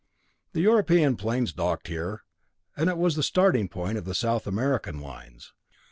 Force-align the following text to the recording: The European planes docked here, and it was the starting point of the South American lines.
The 0.53 0.61
European 0.61 1.15
planes 1.15 1.53
docked 1.53 1.87
here, 1.87 2.23
and 2.75 2.89
it 2.89 2.97
was 2.97 3.15
the 3.15 3.21
starting 3.21 3.67
point 3.69 3.99
of 3.99 4.05
the 4.05 4.15
South 4.15 4.47
American 4.47 4.99
lines. 4.99 5.53